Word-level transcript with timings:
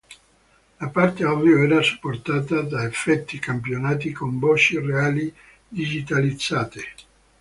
La 0.79 0.89
parte 0.89 1.23
audio 1.23 1.59
era 1.61 1.79
supportata 1.83 2.61
da 2.61 2.85
effetti 2.85 3.37
campionati 3.37 4.11
con 4.11 4.39
voci 4.39 4.79
reali 4.79 5.31
digitalizzate. 5.67 6.81